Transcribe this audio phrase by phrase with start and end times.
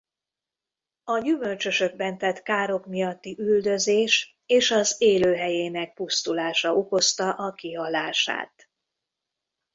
[1.03, 8.69] A gyümölcsösökben tett károk miatti üldözés és az élőhelyének pusztulása okozta a kihalását.